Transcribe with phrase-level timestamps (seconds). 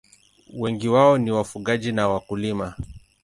[0.53, 2.75] Wengi wao ni wafugaji na wakulima.